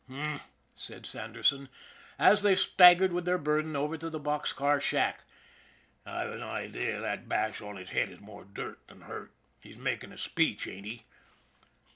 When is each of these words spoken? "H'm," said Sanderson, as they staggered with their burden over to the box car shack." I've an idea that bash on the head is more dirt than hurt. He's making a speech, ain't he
"H'm," 0.09 0.39
said 0.73 1.05
Sanderson, 1.05 1.69
as 2.17 2.41
they 2.41 2.55
staggered 2.55 3.13
with 3.13 3.23
their 3.25 3.37
burden 3.37 3.75
over 3.75 3.99
to 3.99 4.09
the 4.09 4.17
box 4.17 4.51
car 4.51 4.79
shack." 4.79 5.25
I've 6.07 6.31
an 6.31 6.41
idea 6.41 6.99
that 6.99 7.29
bash 7.29 7.61
on 7.61 7.75
the 7.75 7.83
head 7.85 8.09
is 8.09 8.19
more 8.19 8.43
dirt 8.43 8.79
than 8.87 9.01
hurt. 9.01 9.31
He's 9.61 9.77
making 9.77 10.11
a 10.11 10.17
speech, 10.17 10.65
ain't 10.65 10.87
he 10.87 11.05